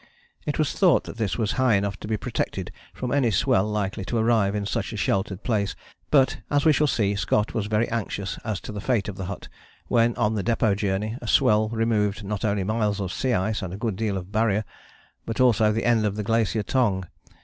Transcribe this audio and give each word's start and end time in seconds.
It 0.47 0.57
was 0.57 0.73
thought 0.73 1.03
that 1.03 1.17
this 1.17 1.37
was 1.37 1.51
high 1.51 1.75
enough 1.75 1.99
to 1.99 2.07
be 2.07 2.17
protected 2.17 2.71
from 2.91 3.11
any 3.11 3.29
swell 3.29 3.67
likely 3.67 4.03
to 4.05 4.17
arrive 4.17 4.55
in 4.55 4.65
such 4.65 4.91
a 4.93 4.97
sheltered 4.97 5.43
place, 5.43 5.75
but, 6.09 6.39
as 6.49 6.65
we 6.65 6.73
shall 6.73 6.87
see, 6.87 7.13
Scott 7.15 7.53
was 7.53 7.67
very 7.67 7.87
anxious 7.89 8.39
as 8.43 8.59
to 8.61 8.71
the 8.71 8.81
fate 8.81 9.07
of 9.07 9.15
the 9.15 9.25
hut, 9.25 9.47
when, 9.89 10.15
on 10.15 10.33
the 10.33 10.43
Depôt 10.43 10.75
journey, 10.75 11.19
a 11.21 11.27
swell 11.27 11.69
removed 11.69 12.23
not 12.23 12.43
only 12.43 12.63
miles 12.63 12.99
of 12.99 13.13
sea 13.13 13.33
ice 13.33 13.61
and 13.61 13.75
a 13.75 13.77
good 13.77 13.95
deal 13.95 14.17
of 14.17 14.31
Barrier, 14.31 14.65
but 15.27 15.39
also 15.39 15.71
the 15.71 15.85
end 15.85 16.03
of 16.03 16.15
Glacier 16.23 16.63
Tongue. 16.63 17.05